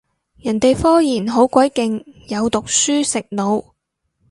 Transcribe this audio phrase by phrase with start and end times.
[0.39, 3.63] 人哋科研好鬼勁，有讀書食腦